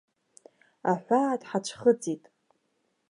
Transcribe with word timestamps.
Аҳәаа 0.91 1.41
дҳацәхыҵит. 1.41 2.23